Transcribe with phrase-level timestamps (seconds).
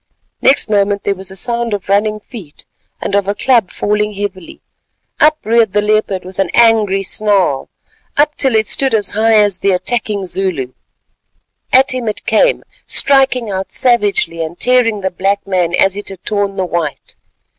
[0.41, 2.65] Next moment there was a sound of running feet
[2.99, 4.59] and of a club falling heavily.
[5.19, 7.69] Up reared the leopard with an angry snarl,
[8.17, 10.73] up till it stood as high as the attacking Zulu.
[11.71, 16.23] At him it came, striking out savagely and tearing the black man as it had
[16.23, 17.15] torn the white.